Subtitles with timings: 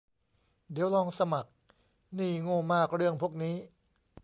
[0.71, 1.51] เดี๋ยวลองสมัคร
[2.17, 3.55] นี่โง่มากเรื่องพวกนี้